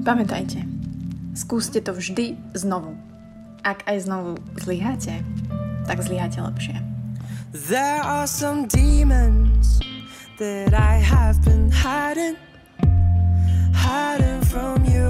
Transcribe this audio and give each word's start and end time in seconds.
Pamätajte, 0.00 0.64
skúste 1.36 1.84
to 1.84 1.92
vždy 1.92 2.32
znovu. 2.56 2.96
Ak 3.60 3.84
aj 3.84 4.08
znovu 4.08 4.40
zlyháte, 4.56 5.20
tak 5.84 6.00
zlyháte 6.00 6.40
lepšie. 6.40 6.80
There 7.52 8.00
are 8.00 8.24
some 8.24 8.64
demons 8.64 9.84
that 10.40 10.72
I 10.72 10.96
have 11.04 11.36
been 11.44 11.68
hiding, 11.68 12.40
hiding 13.76 14.40
from 14.48 14.88
you. 14.88 15.00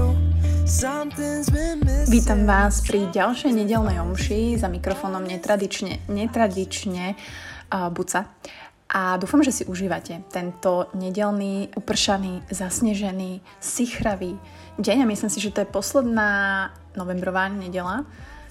Vítam 2.06 2.46
vás 2.46 2.80
pri 2.86 3.10
ďalšej 3.10 3.52
nedelnej 3.52 3.98
omši 3.98 4.54
za 4.54 4.70
mikrofónom 4.70 5.26
netradične, 5.26 6.06
netradične 6.06 7.18
uh, 7.18 7.90
Buca. 7.90 8.30
A 8.90 9.14
dúfam, 9.22 9.38
že 9.38 9.54
si 9.54 9.62
užívate 9.70 10.26
tento 10.34 10.90
nedelný, 10.98 11.70
upršaný, 11.78 12.42
zasnežený, 12.50 13.38
sichravý 13.62 14.34
deň. 14.82 15.06
A 15.06 15.10
myslím 15.10 15.30
si, 15.30 15.38
že 15.38 15.54
to 15.54 15.62
je 15.62 15.70
posledná 15.70 16.30
novembrová 16.98 17.46
nedela, 17.46 18.02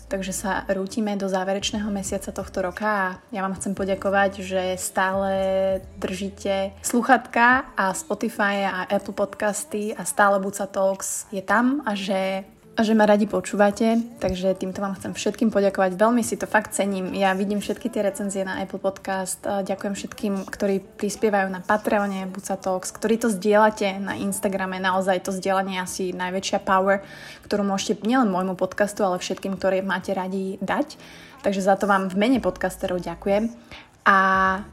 takže 0.07 0.31
sa 0.31 0.63
rútime 0.71 1.19
do 1.19 1.27
záverečného 1.27 1.91
mesiaca 1.91 2.31
tohto 2.31 2.63
roka. 2.63 2.87
A 2.87 3.07
ja 3.35 3.43
vám 3.43 3.59
chcem 3.59 3.75
poďakovať, 3.75 4.31
že 4.39 4.63
stále 4.79 5.31
držíte 5.99 6.71
sluchatka 6.87 7.75
a 7.75 7.91
Spotify 7.91 8.63
a 8.63 8.87
Apple 8.87 9.13
podcasty 9.13 9.91
a 9.91 10.07
stále 10.07 10.39
Buca 10.39 10.71
Talks 10.71 11.27
je 11.35 11.43
tam 11.43 11.83
a 11.83 11.99
že 11.99 12.47
a 12.79 12.87
že 12.87 12.95
ma 12.95 13.03
radi 13.03 13.27
počúvate, 13.27 13.99
takže 14.23 14.55
týmto 14.55 14.79
vám 14.79 14.95
chcem 14.95 15.11
všetkým 15.11 15.51
poďakovať. 15.51 15.99
Veľmi 15.99 16.23
si 16.23 16.39
to 16.39 16.47
fakt 16.47 16.71
cením. 16.71 17.11
Ja 17.11 17.35
vidím 17.35 17.59
všetky 17.59 17.91
tie 17.91 18.07
recenzie 18.07 18.47
na 18.47 18.63
Apple 18.63 18.79
Podcast. 18.79 19.43
Ďakujem 19.43 19.99
všetkým, 19.99 20.33
ktorí 20.47 20.79
prispievajú 20.95 21.51
na 21.51 21.59
Patreone 21.59 22.23
Buca 22.31 22.55
Talks, 22.55 22.95
ktorí 22.95 23.19
to 23.19 23.27
zdieľate 23.27 23.99
na 23.99 24.15
Instagrame. 24.15 24.79
Naozaj 24.79 25.27
to 25.27 25.35
zdieľanie 25.35 25.75
je 25.75 25.83
asi 25.83 26.03
najväčšia 26.15 26.63
power, 26.63 27.03
ktorú 27.43 27.67
môžete 27.67 27.99
nielen 28.07 28.31
môjmu 28.31 28.55
podcastu, 28.55 29.03
ale 29.03 29.19
všetkým, 29.19 29.59
ktorí 29.59 29.83
máte 29.83 30.15
radi 30.15 30.55
dať. 30.63 30.95
Takže 31.43 31.59
za 31.59 31.75
to 31.75 31.83
vám 31.83 32.07
v 32.07 32.15
mene 32.15 32.39
podcasterov 32.39 33.03
ďakujem. 33.03 33.51
A 34.07 34.17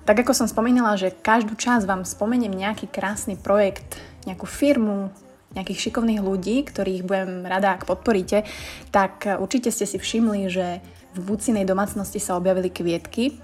tak 0.07 0.23
ako 0.23 0.31
som 0.31 0.47
spomínala, 0.47 0.95
že 0.95 1.11
každú 1.11 1.59
čas 1.59 1.83
vám 1.83 2.07
spomeniem 2.07 2.55
nejaký 2.55 2.87
krásny 2.87 3.35
projekt, 3.35 3.99
nejakú 4.31 4.47
firmu, 4.47 5.11
nejakých 5.57 5.89
šikovných 5.89 6.21
ľudí, 6.21 6.69
ktorých 6.69 7.03
budem 7.03 7.49
rada, 7.49 7.75
ak 7.75 7.89
podporíte, 7.89 8.45
tak 8.93 9.25
určite 9.27 9.73
ste 9.73 9.89
si 9.89 9.97
všimli, 9.97 10.53
že 10.53 10.85
v 11.17 11.21
Bucinej 11.25 11.65
domácnosti 11.65 12.21
sa 12.21 12.37
objavili 12.37 12.69
kvietky 12.69 13.41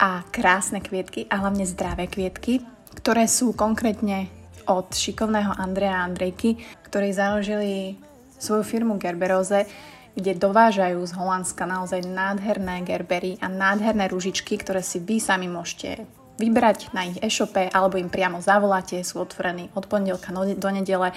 a 0.00 0.24
krásne 0.32 0.80
kvietky 0.80 1.28
a 1.28 1.44
hlavne 1.44 1.68
zdravé 1.68 2.08
kvietky, 2.08 2.64
ktoré 2.96 3.28
sú 3.28 3.52
konkrétne 3.52 4.32
od 4.64 4.88
šikovného 4.90 5.52
Andreja 5.60 6.08
Andrejky, 6.08 6.56
ktorí 6.88 7.12
založili 7.12 8.00
svoju 8.40 8.64
firmu 8.64 8.96
Gerberoze, 8.96 9.68
kde 10.12 10.36
dovážajú 10.36 11.00
z 11.08 11.12
Holandska 11.16 11.64
naozaj 11.64 12.04
nádherné 12.04 12.84
gerbery 12.84 13.40
a 13.40 13.48
nádherné 13.48 14.12
ružičky, 14.12 14.60
ktoré 14.60 14.84
si 14.84 15.00
vy 15.00 15.16
sami 15.16 15.48
môžete 15.48 16.04
vybrať 16.40 16.92
na 16.96 17.08
ich 17.08 17.18
e-shope 17.20 17.68
alebo 17.72 18.00
im 18.00 18.08
priamo 18.08 18.40
zavoláte, 18.40 19.00
sú 19.04 19.20
otvorení 19.20 19.68
od 19.76 19.84
pondelka 19.88 20.32
do 20.32 20.68
nedele 20.72 21.12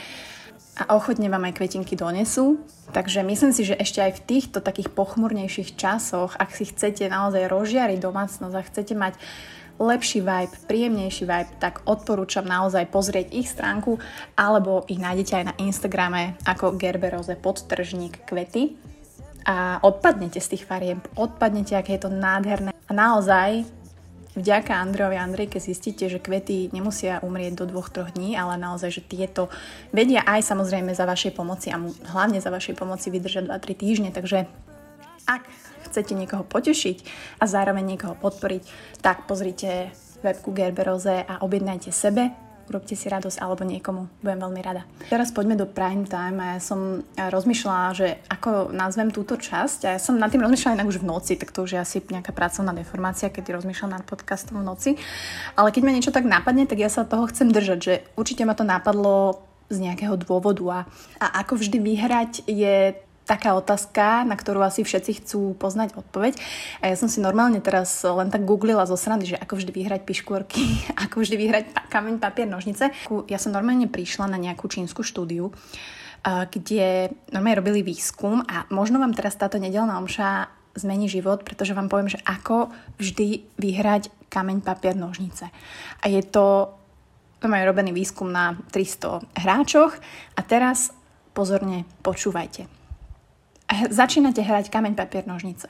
a 0.75 0.83
ochotne 0.91 1.31
vám 1.31 1.47
aj 1.47 1.55
kvetinky 1.55 1.95
donesú. 1.95 2.59
Takže 2.91 3.23
myslím 3.23 3.55
si, 3.55 3.63
že 3.63 3.79
ešte 3.79 4.03
aj 4.03 4.11
v 4.19 4.25
týchto 4.27 4.59
takých 4.59 4.91
pochmurnejších 4.91 5.79
časoch, 5.79 6.35
ak 6.35 6.51
si 6.51 6.67
chcete 6.67 7.07
naozaj 7.07 7.47
rozžiariť 7.47 7.99
domácnosť 8.03 8.55
a 8.55 8.67
chcete 8.67 8.93
mať 8.93 9.15
lepší 9.79 10.23
vibe, 10.23 10.55
príjemnejší 10.67 11.23
vibe, 11.27 11.51
tak 11.59 11.83
odporúčam 11.83 12.47
naozaj 12.47 12.87
pozrieť 12.91 13.27
ich 13.35 13.51
stránku 13.51 13.99
alebo 14.39 14.87
ich 14.87 14.99
nájdete 14.99 15.33
aj 15.35 15.45
na 15.51 15.53
Instagrame 15.59 16.39
ako 16.47 16.79
Gerberoze 16.79 17.35
podtržník 17.35 18.23
kvety 18.23 18.75
a 19.45 19.79
odpadnete 19.83 20.39
z 20.39 20.55
tých 20.55 20.63
farieb, 20.63 21.03
odpadnete, 21.19 21.75
aké 21.75 21.99
je 21.99 22.07
to 22.07 22.11
nádherné 22.11 22.71
a 22.71 22.91
naozaj 22.91 23.67
vďaka 24.35 24.75
Andrejovi 24.75 25.15
a 25.17 25.25
Andrejke 25.25 25.57
zistíte, 25.63 26.11
že 26.11 26.19
kvety 26.19 26.69
nemusia 26.75 27.23
umrieť 27.23 27.63
do 27.63 27.65
dvoch, 27.71 27.89
troch 27.89 28.11
dní, 28.13 28.35
ale 28.35 28.59
naozaj, 28.59 28.99
že 28.99 29.01
tieto 29.01 29.47
vedia 29.95 30.21
aj 30.27 30.43
samozrejme 30.45 30.91
za 30.91 31.07
vašej 31.07 31.33
pomoci 31.33 31.71
a 31.71 31.79
hlavne 32.13 32.43
za 32.43 32.51
vašej 32.51 32.75
pomoci 32.75 33.09
vydržať 33.09 33.47
2-3 33.49 33.75
týždne, 33.75 34.09
takže 34.11 34.45
ak 35.25 35.43
chcete 35.89 36.13
niekoho 36.13 36.45
potešiť 36.45 36.97
a 37.41 37.49
zároveň 37.49 37.95
niekoho 37.95 38.13
podporiť, 38.19 38.63
tak 39.01 39.25
pozrite 39.25 39.89
webku 40.21 40.53
Gerberoze 40.53 41.23
a 41.25 41.41
objednajte 41.41 41.89
sebe 41.89 42.44
urobte 42.69 42.97
si 42.97 43.05
radosť 43.07 43.37
alebo 43.41 43.63
niekomu. 43.63 44.09
Budem 44.21 44.39
veľmi 44.41 44.61
rada. 44.61 44.83
Teraz 45.07 45.29
poďme 45.29 45.59
do 45.59 45.69
prime 45.69 46.07
time 46.09 46.37
a 46.41 46.47
ja 46.57 46.61
som 46.61 47.05
rozmýšľala, 47.15 47.87
že 47.93 48.07
ako 48.31 48.73
nazvem 48.73 49.13
túto 49.13 49.37
časť 49.37 49.79
a 49.85 49.89
ja 49.95 49.99
som 50.01 50.17
nad 50.17 50.33
tým 50.33 50.41
rozmýšľala 50.41 50.81
inak 50.81 50.89
už 50.89 51.01
v 51.01 51.09
noci, 51.09 51.33
tak 51.37 51.53
to 51.53 51.63
už 51.65 51.77
je 51.77 51.79
asi 51.79 51.97
nejaká 52.01 52.33
pracovná 52.33 52.73
deformácia, 52.73 53.29
keď 53.29 53.61
rozmýšľam 53.61 53.95
nad 53.95 54.03
podcastom 54.03 54.61
v 54.61 54.67
noci. 54.67 54.91
Ale 55.53 55.69
keď 55.69 55.81
ma 55.85 55.91
niečo 55.93 56.15
tak 56.15 56.25
napadne, 56.25 56.65
tak 56.65 56.81
ja 56.81 56.89
sa 56.89 57.05
toho 57.05 57.29
chcem 57.29 57.53
držať, 57.53 57.79
že 57.79 57.93
určite 58.17 58.43
ma 58.43 58.57
to 58.57 58.65
napadlo 58.65 59.45
z 59.69 59.81
nejakého 59.81 60.13
dôvodu 60.21 60.63
a, 60.69 60.79
a 61.17 61.41
ako 61.41 61.57
vždy 61.57 61.77
vyhrať 61.81 62.31
je 62.45 62.93
taká 63.25 63.57
otázka, 63.57 64.21
na 64.23 64.37
ktorú 64.37 64.61
asi 64.61 64.85
všetci 64.85 65.25
chcú 65.25 65.57
poznať 65.57 65.97
odpoveď. 65.97 66.37
A 66.79 66.93
ja 66.93 66.95
som 66.95 67.09
si 67.09 67.17
normálne 67.17 67.57
teraz 67.59 68.05
len 68.05 68.29
tak 68.29 68.45
googlila 68.45 68.85
zo 68.85 68.95
srandy, 68.95 69.33
že 69.33 69.41
ako 69.41 69.57
vždy 69.59 69.71
vyhrať 69.73 70.01
piškôrky, 70.05 70.63
ako 71.09 71.25
vždy 71.25 71.35
vyhrať 71.35 71.65
kameň, 71.89 72.21
papier, 72.21 72.47
nožnice. 72.47 72.93
Ja 73.27 73.41
som 73.41 73.51
normálne 73.51 73.89
prišla 73.89 74.29
na 74.29 74.37
nejakú 74.37 74.69
čínsku 74.69 75.01
štúdiu, 75.01 75.49
kde 76.25 77.13
normálne 77.33 77.61
robili 77.61 77.81
výskum 77.85 78.41
a 78.45 78.65
možno 78.73 78.97
vám 79.01 79.13
teraz 79.13 79.37
táto 79.37 79.61
nedelná 79.61 79.97
omša 80.01 80.49
zmení 80.75 81.07
život, 81.07 81.45
pretože 81.45 81.73
vám 81.73 81.89
poviem, 81.89 82.11
že 82.11 82.19
ako 82.25 82.73
vždy 82.99 83.45
vyhrať 83.57 84.11
kameň, 84.27 84.59
papier, 84.65 84.97
nožnice. 84.97 85.47
A 86.01 86.05
je 86.11 86.19
to, 86.25 86.75
to 87.39 87.45
majú 87.47 87.63
robený 87.71 87.95
výskum 87.95 88.27
na 88.27 88.59
300 88.73 89.23
hráčoch 89.39 89.95
a 90.35 90.41
teraz 90.43 90.91
pozorne 91.31 91.87
počúvajte 92.03 92.84
začínate 93.69 94.41
hrať 94.41 94.69
kameň, 94.69 94.93
papier, 94.93 95.25
nožnice. 95.25 95.69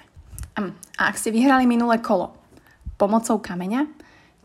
A 0.55 1.01
ak 1.11 1.19
ste 1.19 1.35
vyhrali 1.35 1.67
minulé 1.67 1.99
kolo 1.99 2.31
pomocou 2.95 3.39
kameňa, 3.39 3.87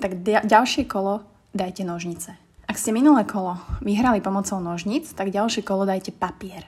tak 0.02 0.22
ďalšie 0.24 0.90
kolo 0.90 1.22
dajte 1.54 1.86
nožnice. 1.86 2.34
Ak 2.66 2.78
ste 2.78 2.94
minulé 2.94 3.26
kolo 3.26 3.58
vyhrali 3.82 4.22
pomocou 4.22 4.62
nožnic, 4.62 5.10
tak 5.14 5.34
ďalšie 5.34 5.66
kolo 5.66 5.82
dajte 5.86 6.14
papier. 6.14 6.66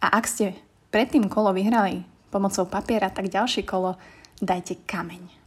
A 0.00 0.16
ak 0.16 0.24
ste 0.24 0.56
predtým 0.88 1.28
kolo 1.28 1.52
vyhrali 1.52 2.04
pomocou 2.32 2.64
papiera, 2.68 3.12
tak 3.12 3.28
ďalšie 3.28 3.64
kolo 3.64 3.96
dajte 4.40 4.84
kameň. 4.88 5.43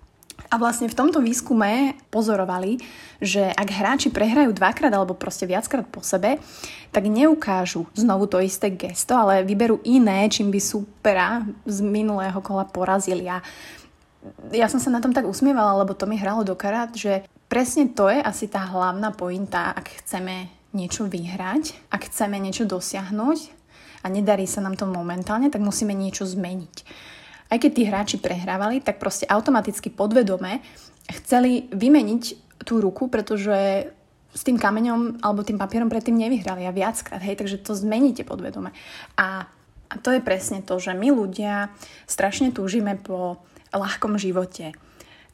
A 0.48 0.56
vlastne 0.56 0.88
v 0.88 0.96
tomto 0.96 1.20
výskume 1.20 2.00
pozorovali, 2.08 2.80
že 3.20 3.52
ak 3.52 3.68
hráči 3.68 4.08
prehrajú 4.08 4.56
dvakrát 4.56 4.94
alebo 4.96 5.12
proste 5.12 5.44
viackrát 5.44 5.84
po 5.84 6.00
sebe, 6.00 6.40
tak 6.96 7.04
neukážu 7.12 7.84
znovu 7.92 8.32
to 8.32 8.40
isté 8.40 8.72
gesto, 8.72 9.12
ale 9.12 9.44
vyberú 9.44 9.84
iné, 9.84 10.32
čím 10.32 10.48
by 10.48 10.60
supera 10.64 11.44
z 11.68 11.84
minulého 11.84 12.40
kola 12.40 12.64
porazili. 12.64 13.28
A 13.28 13.44
ja 14.56 14.72
som 14.72 14.80
sa 14.80 14.88
na 14.88 15.04
tom 15.04 15.12
tak 15.12 15.28
usmievala, 15.28 15.84
lebo 15.84 15.92
to 15.92 16.08
mi 16.08 16.16
hralo 16.16 16.48
do 16.48 16.56
karát, 16.56 16.96
že 16.96 17.28
presne 17.52 17.92
to 17.92 18.08
je 18.08 18.24
asi 18.24 18.48
tá 18.48 18.64
hlavná 18.64 19.12
pointa, 19.12 19.76
ak 19.76 20.04
chceme 20.04 20.48
niečo 20.72 21.12
vyhrať, 21.12 21.92
ak 21.92 22.08
chceme 22.08 22.40
niečo 22.40 22.64
dosiahnuť 22.64 23.40
a 24.04 24.08
nedarí 24.08 24.48
sa 24.48 24.64
nám 24.64 24.80
to 24.80 24.88
momentálne, 24.88 25.52
tak 25.52 25.60
musíme 25.60 25.92
niečo 25.92 26.24
zmeniť 26.24 26.76
aj 27.48 27.58
keď 27.58 27.72
tí 27.72 27.84
hráči 27.88 28.18
prehrávali, 28.20 28.84
tak 28.84 29.00
proste 29.00 29.28
automaticky 29.28 29.88
podvedome 29.92 30.60
chceli 31.08 31.72
vymeniť 31.72 32.24
tú 32.68 32.84
ruku, 32.84 33.08
pretože 33.08 33.90
s 34.38 34.42
tým 34.44 34.60
kameňom 34.60 35.24
alebo 35.24 35.42
tým 35.42 35.58
papierom 35.58 35.90
predtým 35.90 36.20
nevyhrali 36.20 36.68
a 36.68 36.76
viackrát, 36.76 37.24
hej, 37.24 37.40
takže 37.40 37.64
to 37.64 37.74
zmeníte 37.74 38.28
podvedome. 38.28 38.76
A, 39.18 39.48
a 39.88 39.96
to 40.04 40.14
je 40.14 40.22
presne 40.22 40.62
to, 40.62 40.78
že 40.78 40.94
my 40.94 41.10
ľudia 41.10 41.72
strašne 42.06 42.52
túžime 42.52 43.00
po 43.00 43.42
ľahkom 43.72 44.20
živote. 44.20 44.76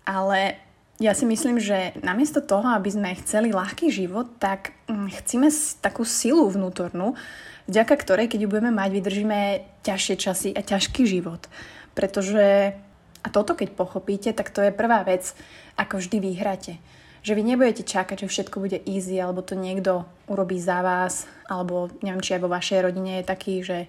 Ale 0.07 0.55
ja 1.01 1.11
si 1.17 1.25
myslím, 1.25 1.57
že 1.57 1.97
namiesto 1.99 2.39
toho, 2.39 2.69
aby 2.77 2.89
sme 2.93 3.17
chceli 3.19 3.49
ľahký 3.49 3.89
život, 3.89 4.29
tak 4.37 4.77
hm, 4.87 5.09
chceme 5.23 5.49
takú 5.81 6.05
silu 6.05 6.45
vnútornú, 6.47 7.17
vďaka 7.67 7.93
ktorej, 7.97 8.29
keď 8.29 8.45
ju 8.45 8.51
budeme 8.51 8.71
mať, 8.71 8.89
vydržíme 8.93 9.39
ťažšie 9.83 10.15
časy 10.15 10.49
a 10.53 10.61
ťažký 10.61 11.03
život. 11.03 11.49
Pretože, 11.93 12.73
a 13.23 13.27
toto 13.29 13.53
keď 13.53 13.77
pochopíte, 13.77 14.33
tak 14.33 14.49
to 14.49 14.65
je 14.65 14.73
prvá 14.73 15.05
vec, 15.05 15.33
ako 15.77 16.01
vždy 16.01 16.17
vyhráte. 16.19 16.81
Že 17.23 17.39
vy 17.39 17.43
nebudete 17.55 17.83
čakať, 17.87 18.27
že 18.27 18.31
všetko 18.31 18.59
bude 18.59 18.83
easy, 18.83 19.15
alebo 19.21 19.39
to 19.45 19.55
niekto 19.55 20.03
urobí 20.27 20.59
za 20.59 20.83
vás, 20.83 21.29
alebo 21.47 21.87
neviem, 22.03 22.19
či 22.19 22.35
aj 22.35 22.43
vo 22.43 22.51
vašej 22.51 22.83
rodine 22.83 23.21
je 23.21 23.29
taký, 23.29 23.63
že 23.63 23.87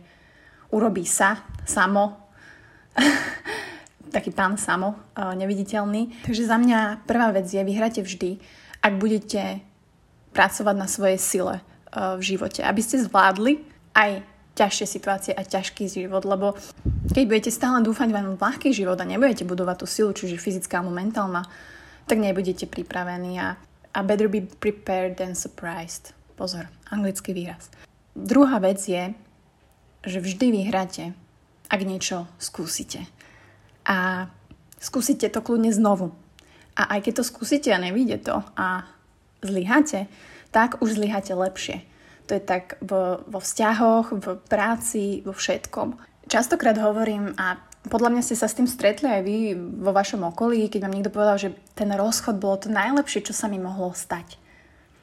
urobí 0.71 1.03
sa, 1.03 1.43
samo, 1.67 2.15
taký 4.15 4.31
pán 4.31 4.55
samo, 4.55 4.95
neviditeľný. 5.19 6.23
Takže 6.23 6.47
za 6.47 6.57
mňa 6.63 7.03
prvá 7.09 7.35
vec 7.35 7.51
je, 7.51 7.59
vyhráte 7.59 8.07
vždy, 8.07 8.39
ak 8.85 9.01
budete 9.01 9.65
pracovať 10.31 10.77
na 10.79 10.87
svojej 10.87 11.19
sile 11.19 11.55
v 11.95 12.23
živote. 12.23 12.63
Aby 12.63 12.81
ste 12.83 13.03
zvládli 13.03 13.63
aj 13.95 14.23
ťažšie 14.55 14.87
situácie 14.87 15.33
a 15.35 15.43
ťažký 15.43 15.91
život, 15.91 16.23
lebo 16.27 16.55
keď 17.13 17.25
budete 17.29 17.53
stále 17.53 17.85
dúfať 17.85 18.09
len 18.09 18.33
v 18.33 18.41
ľahký 18.41 18.73
život 18.73 18.97
a 18.97 19.05
nebudete 19.05 19.45
budovať 19.45 19.77
tú 19.85 19.87
silu, 19.87 20.11
čiže 20.17 20.41
fyzická 20.41 20.81
alebo 20.81 20.97
mentálna, 20.97 21.45
tak 22.09 22.21
nebudete 22.21 22.65
pripravení 22.65 23.37
a, 23.41 23.61
a 23.93 23.99
better 24.01 24.29
be 24.29 24.41
prepared 24.41 25.21
than 25.21 25.37
surprised. 25.37 26.17
Pozor, 26.35 26.73
anglický 26.89 27.37
výraz. 27.37 27.69
Druhá 28.17 28.57
vec 28.63 28.81
je, 28.81 29.13
že 30.05 30.19
vždy 30.21 30.65
vyhráte, 30.65 31.13
ak 31.69 31.81
niečo 31.85 32.29
skúsite. 32.41 33.05
A 33.85 34.29
skúsite 34.81 35.29
to 35.29 35.45
kľudne 35.45 35.73
znovu. 35.73 36.13
A 36.75 36.99
aj 36.99 37.09
keď 37.09 37.13
to 37.21 37.25
skúsite 37.25 37.71
a 37.71 37.79
nevíde 37.79 38.19
to 38.21 38.43
a 38.57 38.89
zlyháte, 39.45 40.09
tak 40.51 40.81
už 40.83 40.99
zlyháte 40.99 41.33
lepšie. 41.37 41.85
To 42.25 42.33
je 42.33 42.43
tak 42.43 42.81
vo, 42.81 43.21
vo 43.29 43.39
vzťahoch, 43.41 44.17
v 44.17 44.27
práci, 44.49 45.21
vo 45.25 45.37
všetkom. 45.37 46.01
Častokrát 46.25 46.77
hovorím, 46.81 47.37
a 47.37 47.61
podľa 47.85 48.17
mňa 48.17 48.23
ste 48.25 48.37
sa 48.37 48.49
s 48.49 48.57
tým 48.57 48.65
stretli 48.65 49.13
aj 49.13 49.23
vy 49.23 49.37
vo 49.57 49.93
vašom 49.93 50.25
okolí, 50.33 50.73
keď 50.73 50.89
vám 50.89 50.95
niekto 50.97 51.13
povedal, 51.13 51.37
že 51.37 51.53
ten 51.77 51.93
rozchod 51.93 52.41
bolo 52.41 52.57
to 52.57 52.73
najlepšie, 52.73 53.29
čo 53.29 53.37
sa 53.37 53.45
mi 53.45 53.61
mohlo 53.61 53.93
stať. 53.93 54.41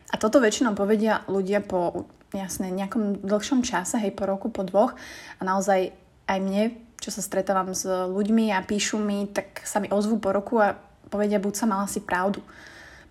A 0.10 0.18
toto 0.18 0.42
väčšinou 0.42 0.74
povedia 0.74 1.22
ľudia 1.30 1.62
po 1.62 2.10
jasne, 2.34 2.74
nejakom 2.74 3.22
dlhšom 3.22 3.62
čase, 3.62 4.02
hej, 4.02 4.18
po 4.18 4.26
roku, 4.26 4.50
po 4.50 4.66
dvoch. 4.66 4.98
A 5.38 5.42
naozaj 5.46 5.94
aj 6.26 6.40
mne, 6.42 6.74
čo 6.98 7.14
sa 7.14 7.22
stretávam 7.22 7.76
s 7.76 7.86
ľuďmi 7.86 8.50
a 8.56 8.66
píšu 8.66 8.98
mi, 8.98 9.30
tak 9.30 9.62
sa 9.62 9.78
mi 9.78 9.92
ozvú 9.94 10.18
po 10.18 10.34
roku 10.34 10.58
a 10.58 10.74
povedia, 11.12 11.44
buď 11.44 11.54
sa 11.54 11.70
mala 11.70 11.86
si 11.86 12.02
pravdu. 12.02 12.42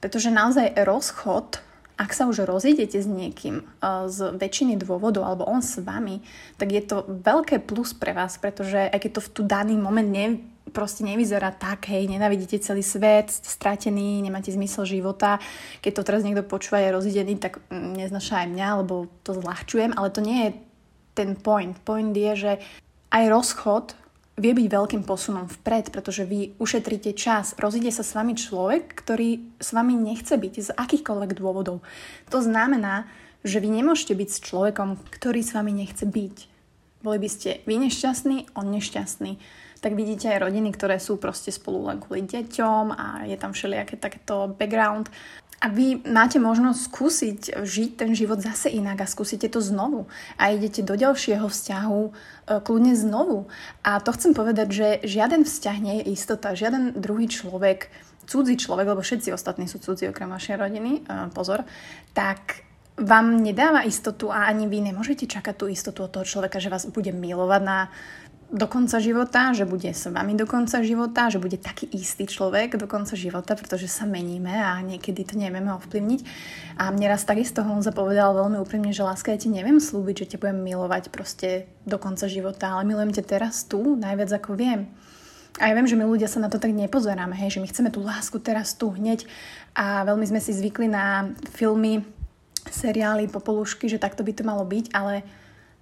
Pretože 0.00 0.32
naozaj 0.32 0.82
rozchod 0.82 1.60
ak 2.00 2.16
sa 2.16 2.24
už 2.24 2.48
rozídete 2.48 2.96
s 2.96 3.04
niekým 3.04 3.60
uh, 3.84 4.08
z 4.08 4.32
väčšiny 4.32 4.80
dôvodov, 4.80 5.28
alebo 5.28 5.44
on 5.44 5.60
s 5.60 5.76
vami, 5.84 6.24
tak 6.56 6.72
je 6.72 6.80
to 6.80 7.04
veľké 7.04 7.60
plus 7.60 7.92
pre 7.92 8.16
vás, 8.16 8.40
pretože 8.40 8.88
aj 8.88 8.96
keď 8.96 9.10
to 9.20 9.24
v 9.28 9.32
tu 9.36 9.40
daný 9.44 9.76
moment 9.76 10.08
ne, 10.08 10.40
proste 10.72 11.04
nevyzerá 11.04 11.52
tak, 11.52 11.92
hej, 11.92 12.08
nenavidíte 12.08 12.56
celý 12.64 12.80
svet, 12.80 13.28
ste 13.28 13.52
stratení, 13.52 14.24
nemáte 14.24 14.48
zmysel 14.48 14.88
života. 14.88 15.36
Keď 15.84 15.92
to 15.92 16.06
teraz 16.06 16.24
niekto 16.24 16.46
počúva, 16.46 16.80
je 16.80 16.96
rozídený, 16.96 17.36
tak 17.36 17.60
neznaša 17.68 18.46
aj 18.46 18.48
mňa, 18.48 18.68
lebo 18.80 19.10
to 19.20 19.36
zľahčujem, 19.36 19.92
ale 19.92 20.08
to 20.08 20.24
nie 20.24 20.38
je 20.48 20.50
ten 21.12 21.36
point. 21.36 21.76
Point 21.84 22.16
je, 22.16 22.32
že 22.38 22.52
aj 23.12 23.24
rozchod 23.28 23.86
vie 24.40 24.52
byť 24.56 24.66
veľkým 24.72 25.02
posunom 25.04 25.46
vpred, 25.46 25.92
pretože 25.92 26.24
vy 26.24 26.56
ušetríte 26.56 27.12
čas. 27.12 27.52
Rozíde 27.60 27.92
sa 27.92 28.00
s 28.00 28.16
vami 28.16 28.34
človek, 28.34 28.96
ktorý 28.96 29.60
s 29.60 29.76
vami 29.76 29.94
nechce 29.94 30.32
byť 30.32 30.54
z 30.58 30.68
akýchkoľvek 30.74 31.36
dôvodov. 31.36 31.84
To 32.32 32.38
znamená, 32.40 33.04
že 33.44 33.60
vy 33.60 33.68
nemôžete 33.68 34.16
byť 34.16 34.28
s 34.32 34.42
človekom, 34.42 34.96
ktorý 35.12 35.40
s 35.44 35.52
vami 35.52 35.72
nechce 35.76 36.08
byť. 36.08 36.36
Boli 37.00 37.18
by 37.20 37.28
ste 37.28 37.64
vy 37.64 37.80
nešťastní, 37.80 38.52
on 38.56 38.68
nešťastný. 38.72 39.40
Tak 39.80 39.96
vidíte 39.96 40.28
aj 40.28 40.44
rodiny, 40.44 40.76
ktoré 40.76 41.00
sú 41.00 41.16
proste 41.16 41.48
spolu 41.48 41.88
len 41.88 42.04
kvôli 42.04 42.28
deťom 42.28 42.84
a 42.92 43.06
je 43.24 43.36
tam 43.40 43.56
všelijaké 43.56 43.96
takéto 43.96 44.52
background. 44.52 45.08
A 45.60 45.68
vy 45.68 46.00
máte 46.08 46.40
možnosť 46.40 46.80
skúsiť 46.88 47.40
žiť 47.60 47.90
ten 48.00 48.16
život 48.16 48.40
zase 48.40 48.72
inak 48.72 49.04
a 49.04 49.10
skúsite 49.10 49.44
to 49.52 49.60
znovu. 49.60 50.08
A 50.40 50.56
idete 50.56 50.80
do 50.80 50.96
ďalšieho 50.96 51.44
vzťahu 51.44 52.00
e, 52.00 52.10
kľudne 52.64 52.96
znovu. 52.96 53.44
A 53.84 54.00
to 54.00 54.16
chcem 54.16 54.32
povedať, 54.32 54.68
že 54.72 54.88
žiaden 55.04 55.44
vzťah 55.44 55.76
nie 55.84 55.94
je 56.00 56.16
istota. 56.16 56.56
Žiaden 56.56 56.96
druhý 56.96 57.28
človek, 57.28 57.92
cudzí 58.24 58.56
človek, 58.56 58.88
lebo 58.88 59.04
všetci 59.04 59.36
ostatní 59.36 59.68
sú 59.68 59.76
cudzí 59.84 60.08
okrem 60.08 60.32
vašej 60.32 60.56
rodiny, 60.56 60.92
e, 61.04 61.28
pozor, 61.36 61.68
tak 62.16 62.64
vám 63.00 63.40
nedáva 63.40 63.84
istotu 63.84 64.28
a 64.32 64.48
ani 64.48 64.68
vy 64.68 64.92
nemôžete 64.92 65.24
čakať 65.24 65.54
tú 65.56 65.66
istotu 65.68 66.04
od 66.04 66.12
toho 66.12 66.24
človeka, 66.24 66.60
že 66.60 66.68
vás 66.72 66.88
bude 66.88 67.12
milovať 67.12 67.62
na 67.64 67.78
do 68.50 68.66
konca 68.66 68.98
života, 68.98 69.54
že 69.54 69.62
bude 69.62 69.86
s 69.94 70.10
vami 70.10 70.34
do 70.34 70.42
konca 70.42 70.82
života, 70.82 71.30
že 71.30 71.38
bude 71.38 71.54
taký 71.54 71.86
istý 71.94 72.26
človek 72.26 72.74
do 72.74 72.90
konca 72.90 73.14
života, 73.14 73.54
pretože 73.54 73.86
sa 73.86 74.10
meníme 74.10 74.50
a 74.50 74.82
niekedy 74.82 75.22
to 75.22 75.38
nevieme 75.38 75.70
ovplyvniť. 75.70 76.20
A 76.82 76.90
mne 76.90 77.14
raz 77.14 77.22
takisto 77.22 77.62
Honza 77.62 77.94
povedal 77.94 78.34
veľmi 78.34 78.58
úprimne, 78.58 78.90
že 78.90 79.06
láska, 79.06 79.30
ja 79.30 79.38
ti 79.38 79.46
neviem 79.46 79.78
slúbiť, 79.78 80.26
že 80.26 80.28
ťa 80.34 80.40
budem 80.42 80.58
milovať 80.66 81.14
proste 81.14 81.70
do 81.86 81.94
konca 82.02 82.26
života, 82.26 82.74
ale 82.74 82.90
milujem 82.90 83.14
ťa 83.14 83.24
teraz 83.38 83.62
tu, 83.70 83.94
najviac 83.94 84.42
ako 84.42 84.58
viem. 84.58 84.90
A 85.62 85.70
ja 85.70 85.74
viem, 85.78 85.86
že 85.86 85.98
my 85.98 86.06
ľudia 86.06 86.26
sa 86.26 86.42
na 86.42 86.50
to 86.50 86.58
tak 86.58 86.74
nepozeráme, 86.74 87.38
hej, 87.38 87.58
že 87.58 87.62
my 87.62 87.70
chceme 87.70 87.90
tú 87.94 88.02
lásku 88.02 88.38
teraz 88.42 88.74
tu 88.74 88.90
hneď 88.90 89.26
a 89.78 90.02
veľmi 90.06 90.26
sme 90.26 90.42
si 90.42 90.54
zvykli 90.54 90.90
na 90.90 91.30
filmy, 91.54 92.02
seriály, 92.66 93.30
popolušky, 93.30 93.86
že 93.86 94.02
takto 94.02 94.26
by 94.26 94.32
to 94.34 94.42
malo 94.42 94.66
byť, 94.66 94.90
ale 94.90 95.22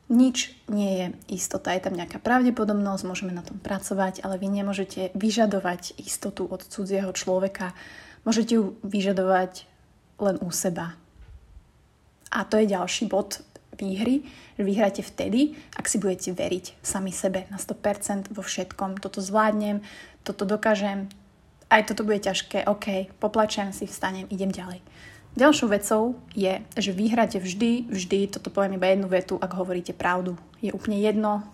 nič 0.09 0.57
nie 0.73 0.91
je 0.99 1.07
istota, 1.37 1.77
je 1.77 1.85
tam 1.85 1.95
nejaká 1.97 2.17
pravdepodobnosť, 2.21 3.05
môžeme 3.05 3.33
na 3.33 3.45
tom 3.45 3.61
pracovať, 3.61 4.25
ale 4.25 4.41
vy 4.41 4.49
nemôžete 4.49 5.13
vyžadovať 5.13 6.01
istotu 6.01 6.49
od 6.49 6.65
cudzieho 6.65 7.13
človeka. 7.13 7.77
Môžete 8.25 8.57
ju 8.57 8.77
vyžadovať 8.85 9.69
len 10.19 10.37
u 10.41 10.49
seba. 10.49 10.97
A 12.29 12.45
to 12.45 12.61
je 12.61 12.73
ďalší 12.73 13.09
bod 13.09 13.41
výhry, 13.79 14.27
že 14.59 14.67
vyhráte 14.67 15.03
vtedy, 15.07 15.55
ak 15.79 15.87
si 15.87 16.03
budete 16.03 16.35
veriť 16.35 16.83
sami 16.83 17.15
sebe 17.15 17.47
na 17.49 17.57
100% 17.57 18.35
vo 18.35 18.43
všetkom. 18.43 18.99
Toto 18.99 19.23
zvládnem, 19.23 19.81
toto 20.27 20.45
dokážem, 20.45 21.09
aj 21.69 21.93
toto 21.93 22.03
bude 22.03 22.19
ťažké, 22.25 22.67
OK, 22.67 23.13
poplačem 23.23 23.71
si, 23.71 23.87
vstanem, 23.87 24.27
idem 24.33 24.51
ďalej. 24.51 24.81
Ďalšou 25.39 25.71
vecou 25.71 26.19
je, 26.35 26.59
že 26.75 26.91
vyhráte 26.91 27.39
vždy, 27.39 27.87
vždy, 27.95 28.19
toto 28.27 28.51
poviem 28.51 28.75
iba 28.75 28.91
jednu 28.91 29.07
vetu, 29.07 29.39
ak 29.39 29.55
hovoríte 29.55 29.95
pravdu. 29.95 30.35
Je 30.59 30.75
úplne 30.75 30.99
jedno, 30.99 31.47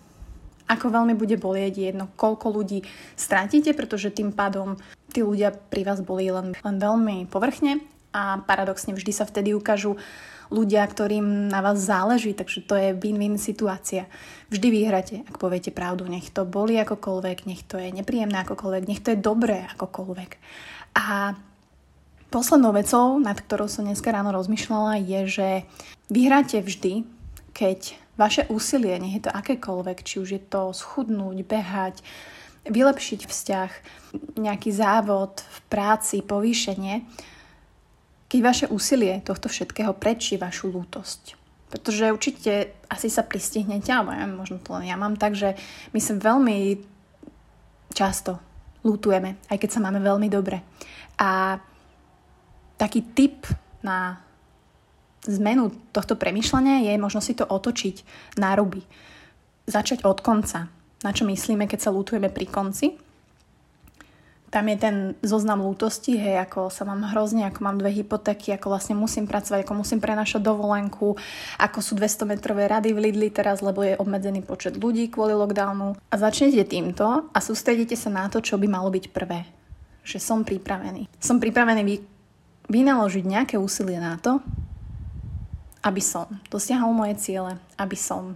ako 0.65 0.89
veľmi 0.89 1.13
bude 1.13 1.37
bolieť, 1.37 1.77
je 1.77 1.85
jedno, 1.93 2.09
koľko 2.17 2.49
ľudí 2.49 2.81
strátite, 3.13 3.77
pretože 3.77 4.09
tým 4.09 4.33
pádom 4.33 4.81
tí 5.13 5.21
ľudia 5.21 5.53
pri 5.53 5.85
vás 5.85 6.01
boli 6.01 6.33
len, 6.33 6.57
len 6.57 6.77
veľmi 6.81 7.29
povrchne 7.29 7.77
a 8.09 8.41
paradoxne 8.41 8.97
vždy 8.97 9.11
sa 9.13 9.29
vtedy 9.29 9.53
ukážu 9.53 10.01
ľudia, 10.49 10.81
ktorým 10.81 11.53
na 11.53 11.61
vás 11.61 11.77
záleží, 11.77 12.33
takže 12.33 12.65
to 12.65 12.73
je 12.73 12.97
win-win 12.97 13.37
situácia. 13.37 14.09
Vždy 14.49 14.67
vyhráte, 14.73 15.15
ak 15.29 15.37
poviete 15.37 15.69
pravdu, 15.69 16.09
nech 16.09 16.33
to 16.33 16.41
boli 16.41 16.81
akokoľvek, 16.81 17.37
nech 17.45 17.61
to 17.69 17.77
je 17.77 17.93
nepríjemné 17.93 18.41
akokoľvek, 18.49 18.83
nech 18.89 19.05
to 19.05 19.13
je 19.13 19.21
dobré 19.21 19.69
akokoľvek. 19.77 20.31
A 20.97 21.37
Poslednou 22.35 22.75
vecou, 22.75 23.15
nad 23.15 23.39
ktorou 23.39 23.71
som 23.71 23.87
dneska 23.87 24.11
ráno 24.11 24.35
rozmýšľala, 24.35 24.99
je, 24.99 25.19
že 25.39 25.47
vyhráte 26.11 26.59
vždy, 26.59 27.07
keď 27.55 27.95
vaše 28.19 28.43
úsilie, 28.51 28.91
nech 28.99 29.15
je 29.15 29.23
to 29.23 29.31
akékoľvek, 29.31 30.03
či 30.03 30.19
už 30.19 30.29
je 30.35 30.41
to 30.43 30.75
schudnúť, 30.75 31.47
behať, 31.47 32.03
vylepšiť 32.67 33.21
vzťah, 33.23 33.71
nejaký 34.35 34.67
závod 34.67 35.47
v 35.47 35.59
práci, 35.71 36.19
povýšenie, 36.27 37.07
keď 38.27 38.39
vaše 38.43 38.65
úsilie 38.67 39.23
tohto 39.23 39.47
všetkého 39.47 39.95
prečí 39.95 40.35
vašu 40.35 40.75
lútosť. 40.75 41.39
Pretože 41.71 42.11
určite 42.11 42.75
asi 42.91 43.07
sa 43.07 43.23
pristihnete, 43.23 43.95
alebo 43.95 44.11
ja, 44.11 44.27
možno 44.27 44.59
to 44.59 44.75
len 44.75 44.91
ja 44.91 44.99
mám 44.99 45.15
tak, 45.15 45.39
že 45.39 45.55
my 45.95 46.03
sa 46.03 46.19
veľmi 46.19 46.83
často 47.95 48.43
lútujeme, 48.83 49.39
aj 49.47 49.55
keď 49.55 49.69
sa 49.71 49.79
máme 49.79 50.03
veľmi 50.03 50.27
dobre. 50.27 50.59
A 51.15 51.63
taký 52.77 53.01
tip 53.15 53.47
na 53.83 54.19
zmenu 55.25 55.73
tohto 55.89 56.13
premyšľania 56.13 56.85
je 56.85 57.01
možno 57.01 57.21
si 57.21 57.33
to 57.33 57.45
otočiť 57.45 58.05
na 58.37 58.53
ruby. 58.53 58.85
Začať 59.65 60.05
od 60.05 60.21
konca. 60.21 60.69
Na 61.01 61.11
čo 61.13 61.25
myslíme, 61.25 61.65
keď 61.65 61.89
sa 61.89 61.93
lútujeme 61.93 62.29
pri 62.29 62.45
konci? 62.49 62.87
Tam 64.53 64.71
je 64.71 64.77
ten 64.79 64.95
zoznam 65.19 65.59
lútosti, 65.67 66.15
hej, 66.15 66.39
ako 66.39 66.71
sa 66.71 66.87
mám 66.87 67.03
hrozne, 67.11 67.43
ako 67.43 67.59
mám 67.59 67.75
dve 67.75 67.91
hypotéky, 67.91 68.55
ako 68.55 68.71
vlastne 68.71 68.95
musím 68.95 69.27
pracovať, 69.27 69.67
ako 69.67 69.83
musím 69.83 69.99
prenašať 69.99 70.39
dovolenku, 70.39 71.19
ako 71.59 71.77
sú 71.83 71.91
200 71.99 72.23
metrové 72.23 72.71
rady 72.71 72.95
v 72.95 73.09
Lidli 73.09 73.27
teraz, 73.35 73.59
lebo 73.59 73.83
je 73.83 73.99
obmedzený 73.99 74.47
počet 74.47 74.79
ľudí 74.79 75.11
kvôli 75.11 75.35
lockdownu. 75.35 75.99
A 76.07 76.15
začnete 76.15 76.63
týmto 76.71 77.27
a 77.27 77.37
sústredíte 77.43 77.99
sa 77.99 78.07
na 78.07 78.31
to, 78.31 78.39
čo 78.39 78.55
by 78.55 78.69
malo 78.69 78.87
byť 78.87 79.11
prvé. 79.11 79.43
Že 80.07 80.17
som 80.23 80.39
pripravený. 80.47 81.11
Som 81.19 81.43
pripravený 81.43 82.14
vynaložiť 82.69 83.23
nejaké 83.25 83.55
úsilie 83.57 83.97
na 84.01 84.17
to, 84.17 84.41
aby 85.85 86.01
som 86.01 86.25
dosiahol 86.49 86.91
moje 86.97 87.21
ciele, 87.21 87.61
aby 87.77 87.93
som 87.93 88.33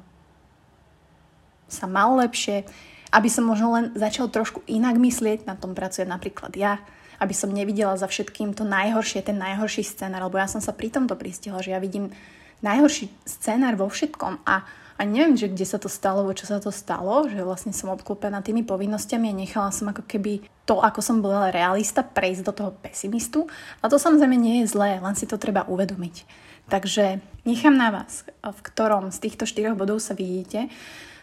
sa 1.69 1.89
mal 1.89 2.13
lepšie, 2.17 2.65
aby 3.09 3.29
som 3.29 3.45
možno 3.45 3.73
len 3.73 3.85
začal 3.97 4.29
trošku 4.29 4.61
inak 4.69 4.97
myslieť, 5.01 5.49
na 5.49 5.57
tom 5.57 5.73
pracujem 5.73 6.09
napríklad 6.09 6.53
ja, 6.53 6.77
aby 7.17 7.33
som 7.33 7.49
nevidela 7.49 7.97
za 7.97 8.05
všetkým 8.05 8.53
to 8.53 8.65
najhoršie, 8.65 9.25
ten 9.25 9.41
najhorší 9.41 9.81
scenár, 9.81 10.29
lebo 10.29 10.37
ja 10.37 10.45
som 10.45 10.61
sa 10.61 10.73
pri 10.73 10.93
tomto 10.93 11.17
pristihla, 11.17 11.65
že 11.65 11.73
ja 11.73 11.81
vidím 11.81 12.13
najhorší 12.61 13.09
scenár 13.25 13.75
vo 13.75 13.89
všetkom 13.89 14.45
a 14.45 14.65
a 14.99 15.07
neviem, 15.07 15.39
že 15.39 15.47
kde 15.47 15.63
sa 15.63 15.79
to 15.79 15.87
stalo, 15.87 16.27
čo 16.35 16.43
sa 16.43 16.59
to 16.59 16.75
stalo, 16.75 17.23
že 17.31 17.39
vlastne 17.39 17.71
som 17.71 17.87
obklopená 17.95 18.43
tými 18.43 18.67
povinnosťami 18.67 19.31
a 19.31 19.39
nechala 19.39 19.71
som 19.71 19.87
ako 19.87 20.03
keby 20.03 20.43
to, 20.67 20.83
ako 20.83 20.99
som 20.99 21.23
bola 21.23 21.55
realista, 21.55 22.03
prejsť 22.03 22.43
do 22.43 22.51
toho 22.51 22.71
pesimistu. 22.83 23.47
A 23.79 23.87
to 23.87 23.95
samozrejme 23.95 24.35
nie 24.35 24.59
je 24.59 24.75
zlé, 24.75 24.99
len 24.99 25.15
si 25.15 25.23
to 25.23 25.39
treba 25.39 25.63
uvedomiť. 25.71 26.27
Takže 26.67 27.23
nechám 27.47 27.79
na 27.79 27.95
vás, 27.95 28.27
v 28.43 28.59
ktorom 28.59 29.15
z 29.15 29.23
týchto 29.23 29.47
štyroch 29.47 29.79
bodov 29.79 30.03
sa 30.03 30.11
vidíte, 30.11 30.67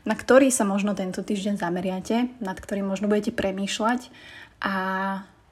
na 0.09 0.17
ktorý 0.17 0.49
sa 0.49 0.65
možno 0.65 0.97
tento 0.97 1.21
týždeň 1.21 1.61
zameriate, 1.61 2.33
nad 2.41 2.57
ktorým 2.57 2.89
možno 2.89 3.13
budete 3.13 3.37
premýšľať 3.37 4.09
a 4.65 4.75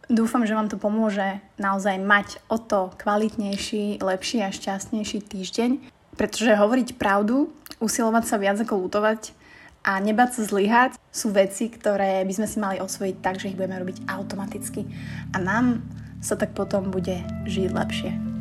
dúfam, 0.08 0.48
že 0.48 0.56
vám 0.56 0.72
to 0.72 0.80
pomôže 0.80 1.44
naozaj 1.60 2.00
mať 2.00 2.40
o 2.48 2.56
to 2.56 2.88
kvalitnejší, 2.98 4.00
lepší 4.00 4.40
a 4.40 4.48
šťastnejší 4.48 5.18
týždeň, 5.28 5.93
pretože 6.14 6.54
hovoriť 6.54 6.98
pravdu, 6.98 7.50
usilovať 7.82 8.24
sa 8.24 8.36
viac 8.40 8.58
ako 8.58 8.86
lutovať 8.86 9.34
a 9.84 10.00
nebať 10.00 10.40
sa 10.40 10.42
zlyhať 10.48 10.92
sú 11.12 11.30
veci, 11.30 11.68
ktoré 11.68 12.24
by 12.24 12.32
sme 12.32 12.46
si 12.48 12.56
mali 12.58 12.76
osvojiť 12.80 13.16
tak, 13.20 13.36
že 13.38 13.52
ich 13.52 13.58
budeme 13.58 13.76
robiť 13.76 14.08
automaticky 14.08 14.88
a 15.34 15.36
nám 15.38 15.84
sa 16.24 16.40
tak 16.40 16.56
potom 16.56 16.88
bude 16.88 17.20
žiť 17.44 17.68
lepšie. 17.68 18.33